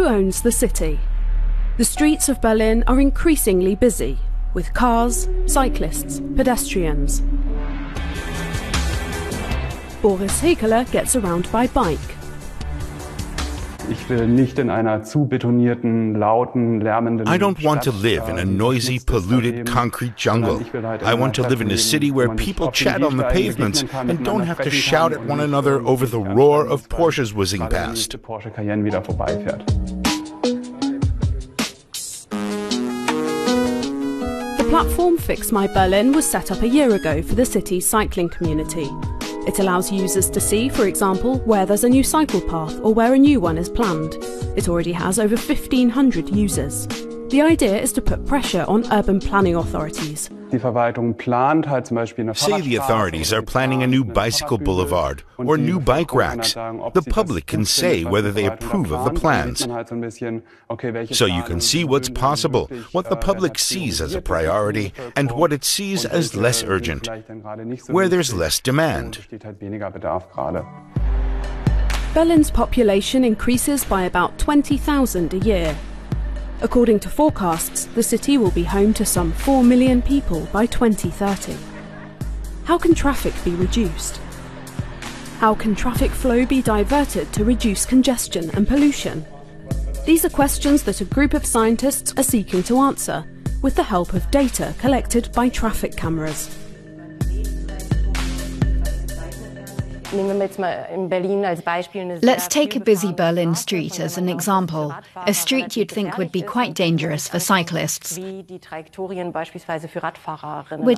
owns 0.00 0.42
the 0.42 0.52
city? 0.52 0.98
The 1.76 1.84
streets 1.84 2.28
of 2.28 2.40
Berlin 2.40 2.82
are 2.86 3.00
increasingly 3.00 3.74
busy 3.74 4.18
with 4.54 4.74
cars, 4.74 5.28
cyclists, 5.46 6.20
pedestrians. 6.36 7.20
Boris 10.00 10.40
Hekeler 10.40 10.90
gets 10.90 11.14
around 11.14 11.50
by 11.52 11.66
bike. 11.68 12.21
I 17.26 17.38
don't 17.38 17.62
want 17.62 17.82
to 17.82 17.92
live 17.92 18.28
in 18.28 18.38
a 18.38 18.44
noisy, 18.44 18.98
polluted 18.98 19.66
concrete 19.66 20.16
jungle. 20.16 20.62
I 21.04 21.14
want 21.14 21.34
to 21.36 21.42
live 21.42 21.60
in 21.60 21.70
a 21.70 21.78
city 21.78 22.10
where 22.10 22.34
people 22.34 22.70
chat 22.70 23.02
on 23.02 23.16
the 23.16 23.24
pavements 23.24 23.84
and 23.92 24.24
don't 24.24 24.42
have 24.42 24.60
to 24.62 24.70
shout 24.70 25.12
at 25.12 25.24
one 25.24 25.40
another 25.40 25.80
over 25.86 26.06
the 26.06 26.20
roar 26.20 26.66
of 26.66 26.88
Porsches 26.88 27.32
whizzing 27.32 27.68
past. 27.68 28.20
Porsche 28.22 28.50
Cayenne 28.54 28.84
wieder 28.84 29.02
vorbeifährt. 29.02 29.66
The 34.58 34.64
platform 34.68 35.18
Fix 35.18 35.52
My 35.52 35.66
Berlin 35.66 36.12
was 36.12 36.24
set 36.24 36.50
up 36.50 36.62
a 36.62 36.68
year 36.68 36.94
ago 36.94 37.22
for 37.22 37.34
the 37.34 37.44
city's 37.44 37.86
cycling 37.86 38.30
community. 38.30 38.90
It 39.46 39.58
allows 39.58 39.90
users 39.90 40.30
to 40.30 40.40
see, 40.40 40.68
for 40.68 40.86
example, 40.86 41.38
where 41.40 41.66
there's 41.66 41.84
a 41.84 41.88
new 41.88 42.04
cycle 42.04 42.40
path 42.40 42.78
or 42.82 42.94
where 42.94 43.14
a 43.14 43.18
new 43.18 43.40
one 43.40 43.58
is 43.58 43.68
planned. 43.68 44.14
It 44.56 44.68
already 44.68 44.92
has 44.92 45.18
over 45.18 45.36
1,500 45.36 46.28
users. 46.30 46.86
The 47.32 47.40
idea 47.40 47.80
is 47.80 47.94
to 47.94 48.02
put 48.02 48.26
pressure 48.26 48.66
on 48.68 48.84
urban 48.92 49.18
planning 49.18 49.56
authorities. 49.56 50.28
Die 50.50 50.58
Verwaltung 50.58 51.16
plant 51.16 51.66
halt 51.66 51.86
zum 51.86 51.94
Beispiel 51.94 52.24
eine 52.24 52.34
Say 52.34 52.60
the 52.60 52.76
authorities 52.76 53.32
are 53.32 53.40
planning 53.40 53.82
a 53.82 53.86
new 53.86 54.04
bicycle 54.04 54.58
boulevard 54.58 55.22
or 55.38 55.56
new 55.56 55.80
bike 55.80 56.12
racks. 56.12 56.52
The 56.52 57.00
public 57.08 57.46
can 57.46 57.64
say 57.64 58.04
whether 58.04 58.30
they 58.30 58.44
approve 58.44 58.92
of 58.92 59.06
the 59.06 59.18
plans. 59.18 59.60
So 61.10 61.24
you 61.24 61.42
can 61.44 61.62
see 61.62 61.84
what's 61.84 62.10
possible, 62.10 62.68
what 62.92 63.08
the 63.08 63.16
public 63.16 63.58
sees 63.58 64.02
as 64.02 64.14
a 64.14 64.20
priority, 64.20 64.92
and 65.16 65.32
what 65.32 65.54
it 65.54 65.64
sees 65.64 66.04
as 66.04 66.36
less 66.36 66.62
urgent, 66.62 67.08
where 67.88 68.10
there's 68.10 68.34
less 68.34 68.60
demand. 68.60 69.26
Berlin's 72.12 72.50
population 72.50 73.24
increases 73.24 73.86
by 73.86 74.02
about 74.02 74.38
20,000 74.38 75.32
a 75.32 75.38
year. 75.38 75.74
According 76.62 77.00
to 77.00 77.08
forecasts, 77.08 77.86
the 77.86 78.04
city 78.04 78.38
will 78.38 78.52
be 78.52 78.62
home 78.62 78.94
to 78.94 79.04
some 79.04 79.32
4 79.32 79.64
million 79.64 80.00
people 80.00 80.46
by 80.52 80.64
2030. 80.66 81.56
How 82.64 82.78
can 82.78 82.94
traffic 82.94 83.34
be 83.44 83.50
reduced? 83.56 84.20
How 85.40 85.56
can 85.56 85.74
traffic 85.74 86.12
flow 86.12 86.46
be 86.46 86.62
diverted 86.62 87.32
to 87.32 87.44
reduce 87.44 87.84
congestion 87.84 88.48
and 88.50 88.68
pollution? 88.68 89.26
These 90.06 90.24
are 90.24 90.30
questions 90.30 90.84
that 90.84 91.00
a 91.00 91.04
group 91.04 91.34
of 91.34 91.44
scientists 91.44 92.14
are 92.16 92.22
seeking 92.22 92.62
to 92.64 92.78
answer 92.78 93.24
with 93.60 93.74
the 93.74 93.82
help 93.82 94.14
of 94.14 94.30
data 94.30 94.72
collected 94.78 95.32
by 95.32 95.48
traffic 95.48 95.96
cameras. 95.96 96.61
Let's 102.22 102.48
take 102.48 102.76
a 102.76 102.80
busy 102.80 103.12
Berlin 103.14 103.54
street 103.54 103.98
as 103.98 104.18
an 104.18 104.28
example, 104.28 104.94
a 105.16 105.32
street 105.32 105.74
you'd 105.74 105.90
think 105.90 106.18
would 106.18 106.30
be 106.30 106.42
quite 106.42 106.74
dangerous 106.74 107.28
for 107.28 107.40
cyclists. 107.40 108.18
We'd 108.18 108.60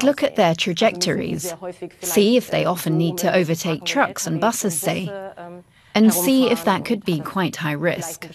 look 0.03 0.23
at 0.25 0.37
their 0.37 0.55
trajectories, 0.55 1.55
see 2.01 2.37
if 2.37 2.51
they 2.51 2.65
often 2.65 2.99
need 2.99 3.19
to 3.19 3.33
overtake 3.33 3.85
trucks 3.85 4.27
and 4.27 4.41
buses, 4.41 4.79
say, 4.79 5.09
and 5.95 6.13
see 6.13 6.51
if 6.51 6.65
that 6.65 6.85
could 6.85 7.05
be 7.05 7.21
quite 7.21 7.55
high 7.55 7.73
risk. 7.73 8.27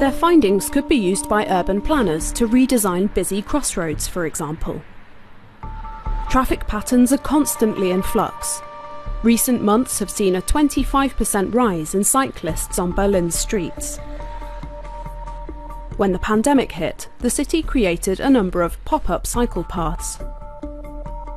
Their 0.00 0.12
findings 0.12 0.68
could 0.70 0.88
be 0.88 0.96
used 0.96 1.28
by 1.28 1.46
urban 1.46 1.80
planners 1.80 2.32
to 2.32 2.48
redesign 2.48 3.14
busy 3.14 3.42
crossroads, 3.42 4.08
for 4.08 4.26
example 4.26 4.82
traffic 6.28 6.66
patterns 6.66 7.10
are 7.12 7.18
constantly 7.18 7.90
in 7.90 8.02
flux. 8.02 8.60
Recent 9.22 9.62
months 9.62 9.98
have 9.98 10.10
seen 10.10 10.36
a 10.36 10.42
25% 10.42 11.54
rise 11.54 11.94
in 11.94 12.04
cyclists 12.04 12.78
on 12.78 12.92
Berlin's 12.92 13.34
streets. 13.34 13.98
When 15.96 16.12
the 16.12 16.18
pandemic 16.18 16.70
hit, 16.72 17.08
the 17.18 17.30
city 17.30 17.62
created 17.62 18.20
a 18.20 18.30
number 18.30 18.62
of 18.62 18.82
pop 18.84 19.08
up 19.08 19.26
cycle 19.26 19.64
paths. 19.64 20.18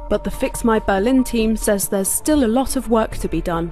But 0.10 0.24
the 0.26 0.30
Fix 0.30 0.64
My 0.64 0.78
Berlin 0.78 1.24
team 1.24 1.56
says 1.56 1.88
there's 1.88 2.10
still 2.10 2.44
a 2.44 2.52
lot 2.52 2.76
of 2.76 2.90
work 2.90 3.18
to 3.18 3.30
be 3.30 3.42
done. 3.42 3.72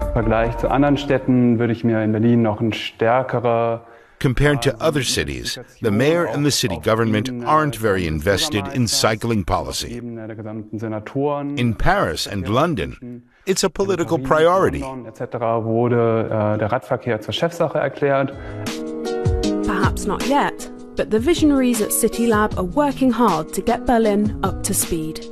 Im 0.00 0.12
Vergleich 0.14 0.56
zu 0.58 0.70
anderen 0.70 0.96
Städten 0.96 1.58
würde 1.58 1.72
ich 1.72 1.84
mir 1.84 2.02
in 2.02 2.12
Berlin 2.12 2.42
noch 2.42 2.60
ein 2.60 2.72
stärkerer 2.72 3.82
Compared 4.18 4.62
to 4.62 4.76
other 4.82 5.02
cities, 5.04 5.58
the 5.80 5.90
mayor 5.90 6.24
and 6.26 6.44
the 6.44 6.50
city 6.50 6.78
government 6.78 7.30
aren't 7.44 7.76
very 7.76 8.06
invested 8.06 8.66
in 8.68 8.88
cycling 8.88 9.44
policy. 9.44 9.96
In 9.96 11.74
Paris 11.78 12.26
and 12.26 12.48
London, 12.48 13.22
it's 13.46 13.62
a 13.64 13.70
political 13.70 14.18
priority. 14.18 14.80
Perhaps 19.64 20.04
not 20.06 20.26
yet, 20.26 20.70
but 20.96 21.10
the 21.10 21.20
visionaries 21.20 21.80
at 21.80 21.92
City 21.92 22.26
Lab 22.26 22.58
are 22.58 22.64
working 22.64 23.12
hard 23.12 23.52
to 23.52 23.62
get 23.62 23.86
Berlin 23.86 24.40
up 24.42 24.64
to 24.64 24.74
speed. 24.74 25.24